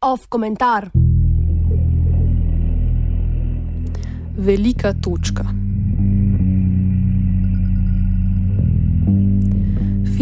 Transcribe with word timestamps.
Off 0.00 0.26
komentar. 0.28 0.90
Velika 4.36 4.92
točka. 4.92 5.61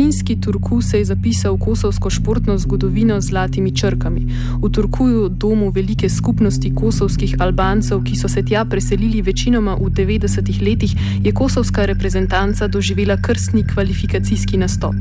Finski 0.01 0.41
Turku 0.41 0.83
se 0.83 0.99
je 0.99 1.05
zapisal 1.05 1.59
kosovsko 1.59 2.11
športno 2.11 2.59
zgodovino 2.59 3.21
z 3.21 3.27
zlatimi 3.27 3.77
črkami. 3.77 4.21
V 4.63 4.71
Turkuju, 4.73 5.29
domu 5.29 5.71
velike 5.71 6.09
skupnosti 6.09 6.73
kosovskih 6.75 7.35
Albancev, 7.39 8.01
ki 8.05 8.17
so 8.17 8.29
se 8.29 8.43
tja 8.43 8.65
preselili 8.65 9.21
večinoma 9.23 9.75
v 9.75 9.91
90-ih 9.91 10.63
letih, 10.63 10.95
je 11.25 11.33
kosovska 11.33 11.85
reprezentanca 11.85 12.69
doživela 12.69 13.17
krstni 13.17 13.67
kvalifikacijski 13.67 14.57
nastop. 14.57 14.97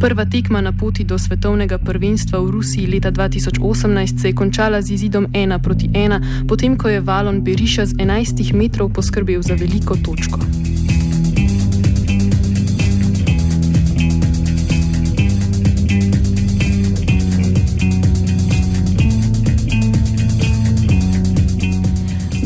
Prva 0.00 0.24
tekma 0.24 0.60
na 0.60 0.72
poti 0.72 1.04
do 1.04 1.18
svetovnega 1.18 1.78
prvenstva 1.78 2.38
v 2.38 2.50
Rusiji 2.50 2.86
leta 2.86 3.12
2018 3.12 4.20
se 4.20 4.28
je 4.28 4.34
končala 4.34 4.82
z 4.82 4.90
izidom 4.90 5.26
1 5.32 5.62
proti 5.62 5.88
1, 5.88 6.46
potem 6.48 6.76
ko 6.76 6.88
je 6.88 7.00
Valon 7.00 7.40
Beriša 7.40 7.86
z 7.86 7.94
11 7.94 8.52
metrov 8.52 8.92
poskrbel 8.92 9.42
za 9.42 9.54
veliko 9.54 9.96
točko. 9.96 10.83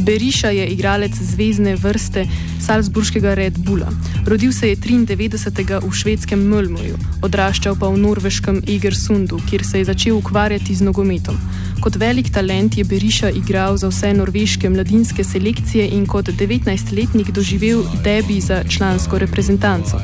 Beriša 0.09 0.49
je 0.49 0.67
igralec 0.67 1.13
zvezdne 1.13 1.77
vrste 1.77 2.25
Salzburškega 2.67 3.35
Red 3.35 3.59
Bulla. 3.59 3.89
Rodil 4.27 4.53
se 4.53 4.69
je 4.69 4.77
93. 4.77 5.81
v 5.85 5.93
švedskem 5.93 6.41
Mölmuju, 6.49 6.97
odraščal 7.23 7.77
pa 7.77 7.91
v 7.93 7.99
norveškem 8.01 8.63
Egersundu, 8.65 9.37
kjer 9.51 9.65
se 9.69 9.79
je 9.79 9.85
začel 9.85 10.17
ukvarjati 10.17 10.75
z 10.75 10.87
nogometom. 10.89 11.37
Kot 11.85 12.01
velik 12.01 12.33
talent 12.33 12.79
je 12.79 12.85
Beriša 12.89 13.35
igral 13.37 13.77
za 13.77 13.93
vse 13.93 14.15
norveške 14.17 14.71
mladinske 14.73 15.25
selekcije 15.25 15.91
in 15.93 16.07
kot 16.07 16.33
19-letnik 16.33 17.29
doživel 17.31 17.85
debi 18.05 18.41
za 18.41 18.63
člansko 18.65 19.19
reprezentanco. 19.19 20.01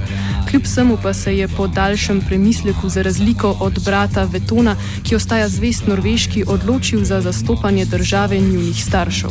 Kljub 0.50 0.68
vsemu 0.68 0.98
pa 1.02 1.14
se 1.14 1.36
je 1.36 1.48
po 1.48 1.66
daljšem 1.66 2.20
premisleku, 2.28 2.88
za 2.88 3.02
razliko 3.02 3.56
od 3.60 3.80
brata 3.84 4.24
Vetona, 4.24 4.76
ki 5.02 5.16
ostaja 5.16 5.48
zvest 5.48 5.86
norveški, 5.86 6.44
odločil 6.46 7.04
za 7.04 7.20
zastopanje 7.20 7.84
države 7.84 8.40
njunih 8.40 8.84
staršev. 8.84 9.30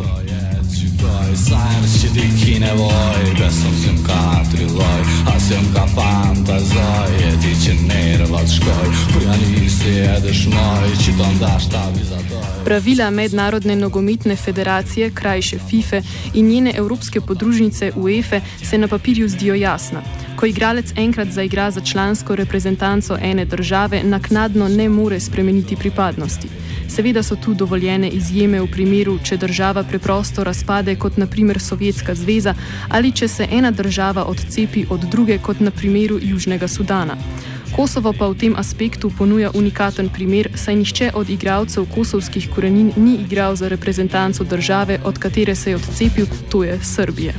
Sajnos 1.36 2.02
ti 2.14 2.28
ki 2.46 2.60
ne 2.60 2.74
voj, 2.78 3.24
da 3.40 3.50
sem 3.52 3.74
sem 3.84 3.98
katriloj, 4.06 5.02
a 5.36 5.40
sem 5.40 5.66
ka 5.74 5.86
fantazoj, 5.96 7.10
je 7.20 7.32
ti 7.42 7.54
če 7.66 7.74
nervat 7.88 8.50
škoj, 8.50 8.90
prijani 9.14 9.70
si 9.70 9.96
jedeš 9.98 10.46
moj, 10.54 10.90
če 11.06 11.16
tam 11.18 11.40
daš 11.40 11.70
ta 11.74 11.84
vizatoj. 11.96 12.44
Pravila 12.66 13.10
Mednarodne 13.10 13.76
nogometne 13.76 14.36
federacije, 14.36 15.12
krajše 15.12 15.58
FIFE 15.70 16.02
in 16.34 16.48
njene 16.48 16.74
evropske 16.76 17.22
podružnice 17.22 17.92
UEFA 17.96 18.42
se 18.64 18.78
na 18.78 18.88
papirju 18.88 19.28
zdijo 19.30 19.56
jasna. 19.56 20.02
Ko 20.36 20.46
igralec 20.46 20.94
enkrat 20.96 21.28
zaigra 21.28 21.72
za 21.72 21.82
člansko 21.82 22.36
reprezentanco 22.36 23.18
ene 23.22 23.46
države, 23.46 24.04
naknadno 24.04 24.68
ne 24.68 24.90
more 24.90 25.20
spremeniti 25.20 25.76
pripadnosti. 25.76 26.48
Seveda 26.94 27.24
so 27.24 27.36
tu 27.36 27.54
dovoljene 27.54 28.10
izjeme 28.10 28.60
v 28.62 28.68
primeru, 28.70 29.16
če 29.26 29.38
država 29.42 29.82
preprosto 29.84 30.44
razpade, 30.46 30.94
kot 30.96 31.16
naprimer 31.18 31.58
Sovjetska 31.60 32.14
zveza, 32.16 32.54
ali 32.90 33.10
če 33.12 33.28
se 33.28 33.48
ena 33.52 33.72
država 33.72 34.28
odcepi 34.30 34.86
od 34.90 35.08
druge, 35.10 35.40
kot 35.42 35.60
na 35.60 35.72
primeru 35.72 36.20
Južnega 36.22 36.68
Sudana. 36.68 37.18
Kosovo 37.74 38.14
pa 38.14 38.30
v 38.30 38.38
tem 38.38 38.54
aspektu 38.54 39.10
ponuja 39.10 39.50
unikaten 39.58 40.14
primer, 40.14 40.52
saj 40.54 40.76
nišče 40.84 41.12
od 41.18 41.30
igralcev 41.34 41.90
kosovskih 41.96 42.46
korenin 42.54 42.94
ni 42.96 43.18
igral 43.26 43.56
za 43.56 43.74
reprezentanco 43.74 44.44
države, 44.44 45.00
od 45.04 45.18
katere 45.18 45.56
se 45.56 45.74
je 45.74 45.82
odcepil, 45.82 46.30
to 46.50 46.64
je 46.64 46.78
Srbije. 46.84 47.34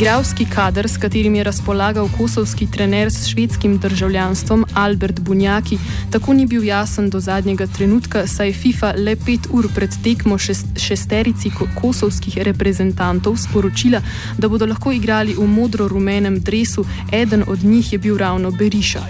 Igravski 0.00 0.44
kader, 0.54 0.88
s 0.88 0.98
katerim 0.98 1.34
je 1.34 1.44
razpolagal 1.44 2.08
kosovski 2.18 2.66
trener 2.70 3.10
s 3.10 3.26
švedskim 3.26 3.78
državljanstvom 3.78 4.64
Albert 4.74 5.20
Bunjaki, 5.20 5.78
tako 6.10 6.32
ni 6.32 6.46
bil 6.46 6.64
jasen 6.64 7.10
do 7.10 7.20
zadnjega 7.20 7.66
trenutka, 7.66 8.26
saj 8.26 8.46
je 8.46 8.52
FIFA 8.52 8.92
le 8.96 9.16
pet 9.16 9.48
ur 9.50 9.68
pred 9.74 9.90
tekmo 10.04 10.38
šest, 10.38 10.66
šesterici 10.76 11.50
kosovskih 11.80 12.38
reprezentantov 12.42 13.36
sporočila, 13.36 14.02
da 14.38 14.48
bodo 14.48 14.66
lahko 14.66 14.92
igrali 14.92 15.34
v 15.34 15.48
modro-rumenem 15.48 16.40
dresu, 16.40 16.84
eden 17.12 17.44
od 17.48 17.64
njih 17.64 17.92
je 17.92 17.98
bil 17.98 18.18
ravno 18.18 18.50
Beriša. 18.50 19.00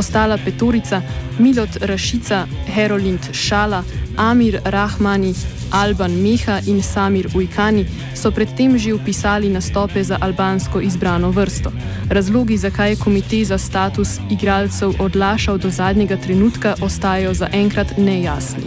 Ostala 0.00 0.38
petorica, 0.44 1.02
Milot 1.38 1.76
Rašica, 1.80 2.46
Herolind 2.66 3.20
Šala, 3.32 3.84
Amir 4.16 4.60
Rahmani, 4.64 5.34
Alban 5.70 6.22
Meha 6.22 6.60
in 6.66 6.82
Samir 6.82 7.28
Ujkani 7.34 7.84
so 8.14 8.32
predtem 8.32 8.78
že 8.78 8.94
upisali 8.94 9.52
nastope 9.52 10.00
za 10.04 10.16
albansko 10.20 10.80
izbrano 10.80 11.30
vrsto. 11.30 11.72
Razlogi, 12.08 12.56
zakaj 12.56 12.90
je 12.90 12.96
komitej 12.96 13.44
za 13.44 13.58
status 13.58 14.18
igralcev 14.30 14.96
odlašal 14.98 15.58
do 15.58 15.70
zadnjega 15.70 16.16
trenutka, 16.16 16.74
ostajajo 16.80 17.34
zaenkrat 17.34 17.98
nejasni. 17.98 18.64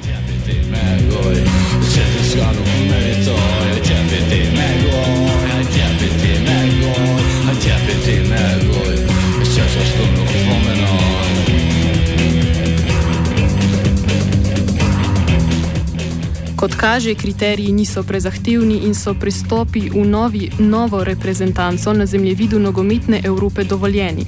Kot 16.63 16.75
kaže, 16.79 17.11
kriteriji 17.15 17.71
niso 17.75 18.03
prezahtevni 18.03 18.77
in 18.87 18.93
so 18.95 19.11
pristopi 19.13 19.89
v 19.89 20.05
novi, 20.07 20.47
novo 20.59 21.03
reprezentanco 21.03 21.93
na 21.93 22.05
zemljevidu 22.05 22.59
nogometne 22.59 23.19
Evrope 23.23 23.63
dovoljeni. 23.63 24.25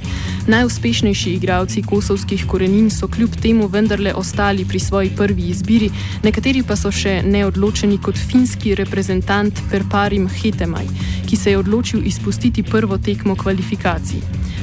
Najuspešnejši 0.47 1.31
igralci 1.33 1.81
kosovskih 1.81 2.43
korenin 2.47 2.89
so 2.91 3.07
kljub 3.07 3.35
temu 3.41 3.67
vendarle 3.67 4.13
ostali 4.13 4.65
pri 4.65 4.79
svoji 4.79 5.09
prvi 5.15 5.41
izbiri, 5.41 5.89
nekateri 6.23 6.63
pa 6.63 6.75
so 6.75 6.91
še 6.91 7.21
neodločeni 7.23 8.01
kot 8.03 8.19
finski 8.19 8.75
reprezentant 8.75 9.61
Perparim 9.71 10.27
Hetemaj, 10.27 10.91
ki 11.35 11.41
se 11.41 11.51
je 11.51 11.57
odločil 11.57 11.99
izpustiti 12.07 12.63
prvo 12.63 12.97
tekmo 12.97 13.35
kvalifikacij. 13.35 14.19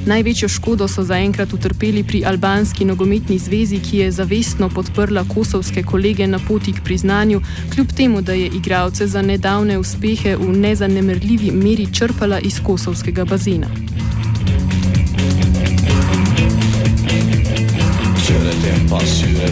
Največjo 0.06 0.48
škodo 0.48 0.88
so 0.88 1.02
zaenkrat 1.04 1.52
utrpeli 1.52 2.00
pri 2.04 2.22
albanski 2.24 2.84
nogometni 2.84 3.38
zvezi, 3.38 3.78
ki 3.78 3.98
je 3.98 4.10
zavestno 4.10 4.68
podprla 4.68 5.24
kosovske 5.34 5.82
kolege 5.82 6.26
na 6.26 6.38
poti 6.48 6.72
k 6.72 6.80
priznanju, 6.84 7.42
kljub 7.74 7.92
temu, 7.92 8.22
da 8.22 8.32
je 8.32 8.46
igralce 8.46 9.06
za 9.06 9.22
nedavne 9.22 9.78
uspehe 9.78 10.36
v 10.36 10.48
nezanemrljivi 10.58 11.50
meri 11.50 11.86
črpala 11.92 12.40
iz 12.40 12.60
kosovskega 12.64 13.24
bazena. 13.24 13.68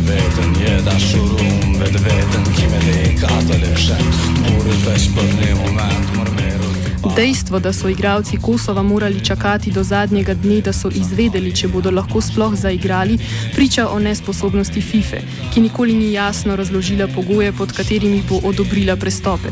Veten 0.06 0.54
je 0.62 0.82
da 0.84 0.98
šurum, 0.98 1.74
ved 1.80 1.94
veten, 2.04 2.44
ki 2.56 2.66
me 2.72 2.78
deka, 2.86 3.34
da 3.48 3.56
le 3.62 3.76
še, 3.76 3.98
mora 4.40 4.76
več 4.86 5.10
prvi 5.14 5.54
moment, 5.54 6.16
mora 6.16 6.49
Dejstvo, 7.00 7.58
da 7.60 7.72
so 7.72 7.88
igralci 7.88 8.36
Kosova 8.36 8.82
morali 8.82 9.24
čakati 9.24 9.70
do 9.70 9.82
zadnjega 9.82 10.34
dne, 10.34 10.60
da 10.60 10.72
so 10.72 10.90
izvedeli, 10.94 11.54
če 11.56 11.68
bodo 11.68 11.90
lahko 11.90 12.20
sploh 12.20 12.54
zaigrali, 12.54 13.16
priča 13.54 13.88
o 13.88 13.98
nesposobnosti 13.98 14.80
FIFA, 14.80 15.16
ki 15.54 15.60
nikoli 15.60 15.94
ni 15.94 16.12
jasno 16.12 16.56
razložila 16.56 17.06
pogoje, 17.14 17.52
pod 17.52 17.72
katerimi 17.72 18.22
bo 18.28 18.40
odobrila 18.44 18.96
prestope. 18.96 19.48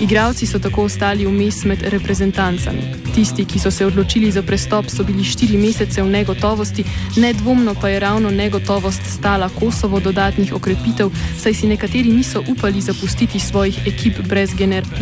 Igralci 0.00 0.46
so 0.46 0.58
tako 0.58 0.84
ostali 0.84 1.26
vmes 1.26 1.64
med 1.64 1.82
reprezentancami. 1.82 2.82
Tisti, 3.14 3.44
ki 3.44 3.58
so 3.58 3.70
se 3.70 3.86
odločili 3.86 4.30
za 4.30 4.42
prestop, 4.42 4.90
so 4.90 5.04
bili 5.04 5.24
štiri 5.24 5.56
mesece 5.56 6.02
v 6.02 6.10
negotovosti, 6.10 6.84
nedvomno 7.16 7.74
pa 7.80 7.88
je 7.88 8.00
ravno 8.00 8.30
negotovost 8.30 9.00
stala 9.08 9.48
Kosovo 9.48 10.00
dodatnih 10.00 10.52
okrepitev, 10.52 11.10
saj 11.40 11.54
si 11.54 11.66
nekateri 11.66 12.12
niso 12.12 12.44
upali 12.48 12.80
zapustiti 12.80 13.40
svojih 13.40 13.86
ekip 13.86 14.20
brez 14.28 14.50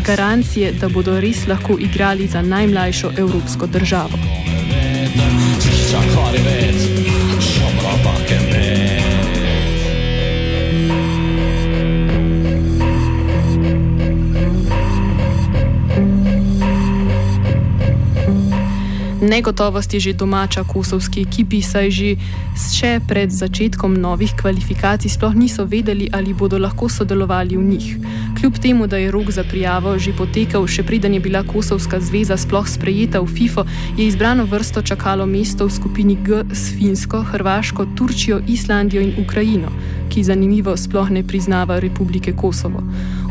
garancije, 0.07 0.73
da 0.73 0.89
bodo 0.89 1.21
res 1.21 1.47
lahko 1.47 1.73
igrali 1.73 1.88
igrali 1.89 2.27
za 2.27 2.43
najmlajšo 2.43 3.13
evropsko 3.19 3.67
državo. 3.67 4.19
Negotovost 19.39 19.95
je 19.95 20.01
že 20.01 20.19
domača 20.19 20.67
kosovski 20.67 21.23
ekipi, 21.23 21.63
saj 21.63 21.95
že 21.95 22.09
še 22.59 22.99
pred 23.07 23.31
začetkom 23.31 23.95
novih 23.95 24.35
kvalifikacij 24.35 25.15
sploh 25.15 25.31
niso 25.31 25.63
vedeli, 25.63 26.11
ali 26.11 26.35
bodo 26.35 26.59
lahko 26.59 26.91
sodelovali 26.91 27.55
v 27.55 27.63
njih. 27.63 27.87
Kljub 28.35 28.59
temu, 28.59 28.91
da 28.91 28.99
je 28.99 29.15
rok 29.15 29.31
za 29.31 29.47
prijavo 29.47 29.95
že 29.95 30.11
potekal, 30.11 30.67
še 30.67 30.83
preden 30.83 31.15
je 31.15 31.23
bila 31.23 31.47
Kosovska 31.47 32.03
zveza 32.03 32.35
sploh 32.35 32.67
sprejeta 32.67 33.23
v 33.23 33.31
FIFO, 33.31 33.63
je 33.95 34.11
izbrano 34.11 34.43
vrsto 34.43 34.83
čakalo 34.83 35.23
mesto 35.23 35.71
v 35.71 35.71
skupini 35.71 36.19
G 36.19 36.43
s 36.51 36.75
Finsko, 36.75 37.23
Hrvaško, 37.23 37.95
Turčijo, 37.95 38.43
Islandijo 38.43 39.07
in 39.07 39.15
Ukrajino, 39.23 39.71
ki 40.09 40.25
zanimivo 40.25 40.77
sploh 40.77 41.11
ne 41.11 41.23
priznava 41.23 41.79
Republike 41.79 42.33
Kosovo. 42.33 42.83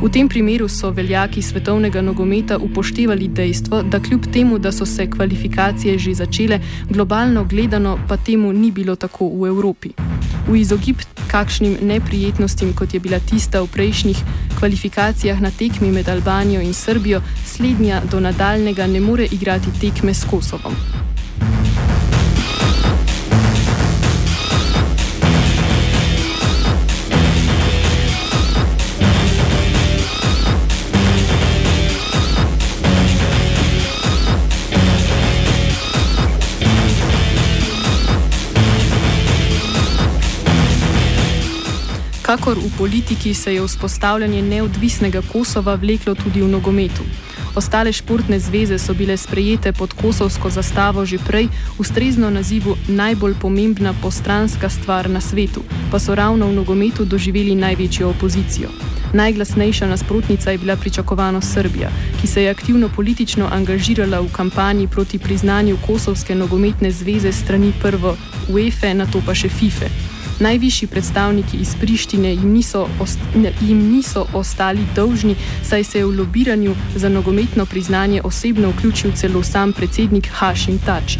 V 0.02 0.10
tem 0.14 0.30
primeru 0.30 0.68
so 0.70 0.92
veljaki 0.92 1.42
svetovnega 1.42 2.02
nogometa 2.02 2.58
upoštevali 2.58 3.28
dejstvo, 3.28 3.82
da 3.84 4.00
kljub 4.00 4.28
temu, 4.34 4.60
da 4.60 4.72
so 4.72 4.86
se 4.86 5.10
kvalifikacije 5.10 5.98
že 6.00 6.14
začele, 6.14 6.60
globalno 6.90 7.44
gledano 7.44 7.98
pa 8.08 8.18
temu 8.18 8.54
ni 8.54 8.72
bilo 8.72 8.96
tako 8.96 9.30
v 9.30 9.48
Evropi. 9.48 9.90
V 10.48 10.56
izogib 10.56 10.98
kakšnim 11.28 11.78
neprijetnostim, 11.82 12.74
kot 12.74 12.94
je 12.94 13.00
bila 13.00 13.20
tista 13.20 13.62
v 13.62 13.68
prejšnjih 13.68 14.18
kvalifikacijah 14.60 15.42
na 15.42 15.52
tekmi 15.52 15.92
med 15.92 16.10
Albanijo 16.10 16.62
in 16.62 16.74
Srbijo, 16.74 17.22
slednja 17.46 18.02
do 18.12 18.20
nadaljnega 18.20 18.88
ne 18.88 19.00
more 19.00 19.28
igrati 19.32 19.80
tekme 19.82 20.14
s 20.14 20.24
Kosovom. 20.24 20.74
Kakor 42.28 42.58
v 42.60 42.68
politiki 42.78 43.34
se 43.34 43.54
je 43.54 43.62
vzpostavljanje 43.64 44.42
neodvisnega 44.42 45.22
Kosova 45.32 45.76
vleklo 45.76 46.16
tudi 46.16 46.42
v 46.42 46.48
nogometu. 46.48 47.04
Ostale 47.56 47.94
športne 47.94 48.40
zveze 48.40 48.76
so 48.80 48.94
bile 48.94 49.18
sprejete 49.18 49.72
pod 49.74 49.94
kosovsko 49.94 50.50
zastavo 50.50 51.06
že 51.06 51.18
prej, 51.18 51.48
ustrezno 51.80 52.30
nazivu 52.30 52.76
najbolj 52.88 53.36
pomembna 53.42 53.94
postranska 54.02 54.70
stvar 54.70 55.10
na 55.10 55.22
svetu, 55.22 55.64
pa 55.92 56.00
so 56.00 56.16
ravno 56.16 56.48
v 56.48 56.56
nogometu 56.60 57.06
doživeli 57.06 57.56
največjo 57.56 58.10
opozicijo. 58.10 58.70
Najglasnejša 59.14 59.88
nasprotnica 59.88 60.52
je 60.52 60.58
bila 60.58 60.76
pričakovano 60.76 61.42
Srbija, 61.42 61.90
ki 62.22 62.28
se 62.28 62.44
je 62.44 62.50
aktivno 62.50 62.90
politično 62.90 63.48
angažirala 63.52 64.20
v 64.20 64.28
kampanji 64.32 64.88
proti 64.88 65.20
priznanju 65.20 65.78
Kosovske 65.88 66.36
nogometne 66.36 66.92
zveze 66.92 67.32
strani 67.32 67.72
prvo 67.82 68.18
UEFA, 68.50 68.94
na 68.94 69.06
to 69.06 69.24
pa 69.26 69.32
še 69.36 69.50
FIFA. 69.50 70.07
Najvišji 70.40 70.88
predstavniki 70.88 71.58
iz 71.58 71.76
Prištine 71.82 72.30
jim 72.30 72.52
niso, 72.54 72.88
jim 73.62 73.92
niso 73.92 74.26
ostali 74.34 74.86
dolžni, 74.96 75.36
saj 75.64 75.84
se 75.84 76.00
je 76.00 76.06
v 76.06 76.18
lobiranju 76.20 76.76
za 76.96 77.10
nogometno 77.10 77.66
priznanje 77.66 78.22
osebno 78.24 78.70
vključil 78.70 79.12
celo 79.16 79.44
sam 79.44 79.74
predsednik 79.74 80.28
Hašim 80.32 80.80
Tači. 80.86 81.20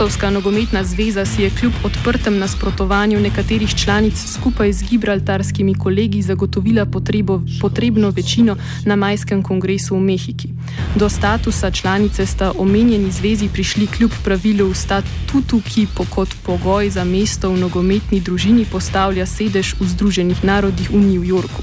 Kosovska 0.00 0.30
nogometna 0.30 0.84
zveza 0.84 1.26
si 1.26 1.42
je 1.42 1.50
kljub 1.50 1.72
odprtem 1.84 2.38
nasprotovanju 2.38 3.20
nekaterih 3.20 3.74
članic 3.74 4.16
skupaj 4.16 4.72
z 4.72 4.82
gibraltarskimi 4.90 5.74
kolegi 5.74 6.22
zagotovila 6.22 6.86
potrebo, 6.86 7.42
potrebno 7.60 8.10
večino 8.10 8.56
na 8.84 8.96
majskem 8.96 9.42
kongresu 9.42 9.96
v 9.96 10.00
Mehiki. 10.00 10.48
Do 10.96 11.08
statusa 11.08 11.70
članice 11.70 12.26
sta 12.26 12.52
omenjeni 12.58 13.10
zvezi 13.10 13.48
prišli 13.52 13.86
kljub 13.86 14.10
pravilu 14.24 14.70
v 14.70 14.74
statutu, 14.74 15.60
ki 15.60 15.86
po 15.96 16.04
kot 16.04 16.28
pogoj 16.46 16.90
za 16.90 17.04
mesto 17.04 17.50
v 17.50 17.60
nogometni 17.60 18.20
družini 18.20 18.64
postavlja 18.72 19.26
sedež 19.26 19.74
v 19.80 19.84
Združenih 19.84 20.44
narodih 20.44 20.90
v 20.90 20.96
New 20.96 21.24
Yorku. 21.24 21.62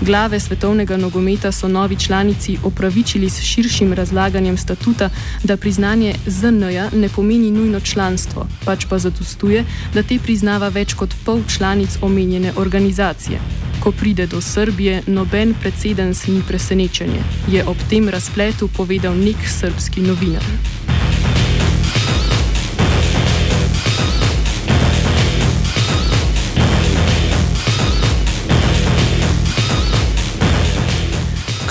Glave 0.00 0.40
svetovnega 0.40 0.96
nogometa 0.96 1.52
so 1.52 1.68
novi 1.68 1.96
članici 1.96 2.58
opravičili 2.64 3.30
s 3.30 3.42
širšim 3.42 3.92
razlaganjem 3.92 4.56
statuta, 4.56 5.10
da 5.44 5.56
priznanje 5.56 6.14
ZN-ja 6.26 6.90
ne 6.94 7.08
pomeni 7.08 7.50
nujno 7.50 7.80
članstvo, 7.80 8.46
pač 8.64 8.86
pa 8.88 8.98
zadostuje, 8.98 9.64
da 9.94 10.02
te 10.02 10.18
priznava 10.18 10.68
več 10.68 10.94
kot 10.94 11.14
pol 11.24 11.40
članic 11.56 11.98
omenjene 12.02 12.52
organizacije. 12.56 13.40
Ko 13.80 13.92
pride 13.92 14.26
do 14.26 14.40
Srbije, 14.40 15.02
noben 15.06 15.54
predsedens 15.60 16.26
ni 16.26 16.42
presenečenje, 16.48 17.22
je 17.48 17.64
ob 17.66 17.76
tem 17.90 18.08
razpletu 18.08 18.68
povedal 18.68 19.14
nek 19.14 19.36
srpski 19.46 20.00
novinar. 20.00 20.44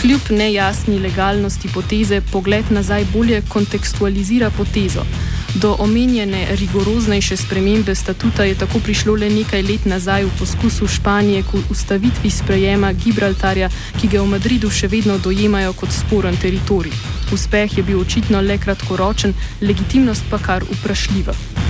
Kljub 0.01 0.21
nejasni 0.30 1.00
legalnosti 1.00 1.69
poteze, 1.74 2.21
pogled 2.31 2.65
nazaj 2.71 3.06
bolje 3.13 3.42
kontekstualizira 3.50 4.50
potezo. 4.50 5.03
Do 5.56 5.75
omenjene 5.80 6.48
rigoroznejše 6.56 7.38
spremembe 7.38 7.95
statuta 7.95 8.44
je 8.44 8.56
tako 8.56 8.80
prišlo 8.80 9.13
le 9.15 9.30
nekaj 9.30 9.62
let 9.62 9.86
nazaj 9.86 10.25
v 10.25 10.33
poskusu 10.39 10.88
Španije 10.88 11.44
k 11.44 11.62
ustavitvi 11.69 12.30
sprejema 12.30 12.94
Gibraltarja, 12.94 13.69
ki 14.01 14.07
ga 14.07 14.21
v 14.21 14.27
Madridu 14.33 14.69
še 14.69 14.88
vedno 14.88 15.18
dojemajo 15.18 15.74
kot 15.74 15.94
sporen 15.94 16.38
teritorij. 16.38 16.98
Uspeh 17.33 17.77
je 17.77 17.83
bil 17.83 18.01
očitno 18.01 18.42
le 18.42 18.57
kratkoročen, 18.57 19.33
legitimnost 19.62 20.24
pa 20.31 20.42
kar 20.42 20.65
vprašljiva. 20.65 21.60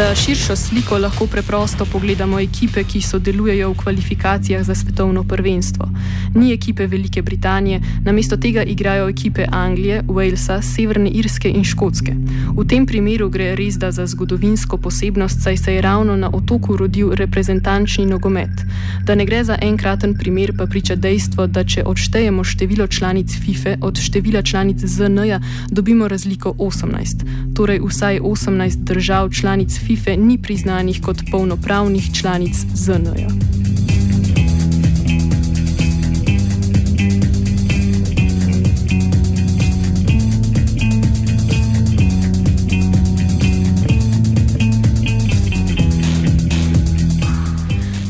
Za 0.00 0.14
širšo 0.14 0.56
sliko 0.56 0.98
lahko 0.98 1.26
preprosto 1.26 1.84
pogledamo 1.84 2.40
ekipe, 2.40 2.84
ki 2.84 3.02
sodelujejo 3.02 3.70
v 3.70 3.76
kvalifikacijah 3.76 4.62
za 4.64 4.74
svetovno 4.74 5.24
prvenstvo. 5.24 5.88
Ni 6.34 6.52
ekipe 6.52 6.86
Velike 6.86 7.22
Britanije, 7.22 7.80
namesto 8.04 8.36
tega 8.36 8.62
igrajo 8.62 9.08
ekipe 9.08 9.46
Anglije, 9.52 10.02
Walesa, 10.02 10.62
Severne 10.62 11.10
Irske 11.10 11.50
in 11.50 11.64
Škotske. 11.64 12.14
V 12.56 12.64
tem 12.68 12.86
primeru 12.86 13.28
gre 13.28 13.54
res 13.54 13.76
da 13.76 13.90
za 13.90 14.06
zgodovinsko 14.06 14.76
posebnost, 14.76 15.42
saj 15.42 15.56
se 15.56 15.74
je 15.74 15.82
ravno 15.82 16.16
na 16.16 16.30
otoku 16.32 16.76
rodil 16.76 17.12
reprezentančni 17.12 18.06
nogomet. 18.06 18.64
Da 19.04 19.14
ne 19.14 19.24
gre 19.24 19.44
za 19.44 19.58
enkraten 19.62 20.14
primer, 20.14 20.56
pa 20.58 20.66
priča 20.66 20.94
dejstvo, 20.94 21.46
da 21.46 21.64
če 21.64 21.84
odštejemo 21.84 22.44
število 22.44 22.86
članic 22.86 23.36
FIFA 23.44 23.76
od 23.80 24.00
števila 24.00 24.42
članic 24.42 24.78
ZN-ja, 24.78 25.40
dobimo 25.70 26.08
razliko 26.08 26.54
18. 26.58 27.54
Torej 27.54 27.80
vsaj 27.84 28.20
18 28.20 28.76
držav 28.76 29.30
članic 29.30 29.78
FIFA. 29.78 29.89
FIFA 29.90 30.16
ni 30.16 30.38
priznanih 30.38 31.00
kot 31.02 31.16
polnopravnih 31.30 32.14
članic 32.14 32.54
ZN-ja. 32.74 33.28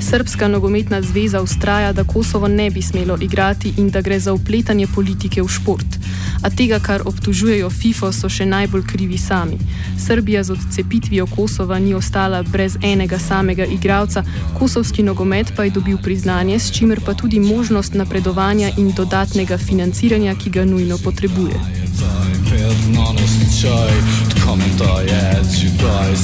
Srpska 0.00 0.48
nogometna 0.48 1.02
zveza 1.02 1.42
ustraja, 1.42 1.92
da 1.92 2.04
Kosovo 2.04 2.48
ne 2.48 2.70
bi 2.70 2.82
smelo 2.82 3.18
igrati 3.20 3.72
in 3.76 3.90
da 3.90 4.00
gre 4.00 4.18
za 4.18 4.32
upletanje 4.32 4.86
politike 4.94 5.42
v 5.42 5.48
šport 5.48 5.99
a 6.42 6.50
tega, 6.50 6.78
kar 6.78 7.02
obtužujejo 7.04 7.70
FIFO, 7.70 8.12
so 8.12 8.28
še 8.28 8.46
najbolj 8.46 8.84
krivi 8.86 9.18
sami. 9.18 9.58
Srbija 9.98 10.42
z 10.42 10.50
odcepitvijo 10.50 11.26
Kosova 11.26 11.78
ni 11.78 11.94
ostala 11.94 12.42
brez 12.42 12.76
enega 12.82 13.18
samega 13.18 13.64
igralca, 13.64 14.24
kosovski 14.58 15.02
nogomet 15.02 15.52
pa 15.56 15.64
je 15.64 15.70
dobil 15.70 15.98
priznanje, 15.98 16.58
s 16.58 16.72
čimer 16.72 17.00
pa 17.06 17.14
tudi 17.14 17.40
možnost 17.40 17.94
napredovanja 17.94 18.70
in 18.76 18.92
dodatnega 18.96 19.58
financiranja, 19.58 20.34
ki 20.34 20.50
ga 20.50 20.64
nujno 20.64 20.98
potrebuje. 20.98 21.54
Komentoje, 24.40 25.20
če 25.54 25.68
doj, 25.78 26.16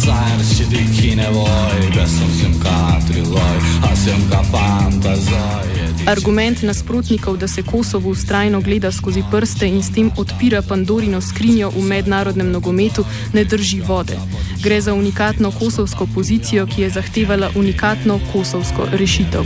Argument 6.07 6.63
nasprotnikov, 6.63 7.37
da 7.37 7.49
se 7.49 7.63
Kosovo 7.63 8.11
ustrajno 8.11 8.61
gleda 8.61 8.93
skozi 8.93 9.23
prste 9.31 9.67
in 9.67 9.83
s 9.83 9.93
tem 9.95 10.11
odpira 10.17 10.63
Pandorino 10.63 11.21
skrinjo 11.21 11.71
v 11.71 11.83
mednarodnem 11.83 12.51
nogometu, 12.51 13.05
ne 13.33 13.45
drži 13.45 13.81
vode. 13.81 14.15
Gre 14.63 14.81
za 14.81 14.95
unikatno 14.95 15.51
kosovsko 15.51 16.07
pozicijo, 16.15 16.67
ki 16.67 16.83
je 16.83 16.91
zahtevala 16.91 17.51
unikatno 17.55 18.21
kosovsko 18.33 18.87
rešitev. 18.93 19.43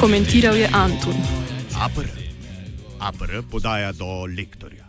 Komentiral 0.00 0.56
je 0.56 0.68
Antun. 0.72 1.43
APR. 1.74 2.06
APR 3.00 3.42
podaja 3.50 3.92
do 3.92 4.26
lektorja. 4.26 4.86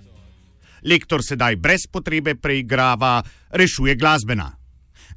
Lektor 0.85 1.23
sedaj 1.25 1.55
brez 1.57 1.87
potrebe 1.91 2.35
preigrava, 2.35 3.23
rešuje 3.49 3.95
glasbena. 3.95 4.51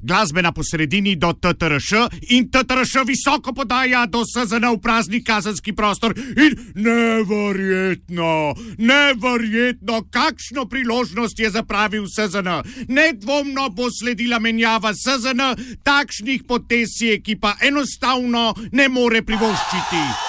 Glasbena 0.00 0.52
po 0.52 0.62
sredini 0.62 1.16
do 1.16 1.32
TTRŠ 1.32 1.92
in 2.30 2.46
TTRŠ 2.50 3.02
visoko 3.04 3.52
podaja 3.52 4.06
do 4.06 4.22
SZN 4.24 4.64
v 4.76 4.80
prazni 4.80 5.20
kazenski 5.24 5.74
prostor. 5.74 6.14
In 6.16 6.54
neverjetno, 6.74 8.54
neverjetno, 8.78 10.02
kakšno 10.10 10.64
priložnost 10.70 11.38
je 11.38 11.50
zapravil 11.50 12.06
SZN. 12.06 12.48
Nedvomno 12.88 13.68
bo 13.70 13.90
sledila 13.90 14.38
menjava 14.38 14.94
SZN, 14.94 15.42
takšnih 15.82 16.46
potez 16.48 16.96
si 16.96 17.12
ekipa 17.12 17.58
enostavno 17.60 18.54
ne 18.72 18.88
more 18.88 19.22
privoščiti. 19.22 20.26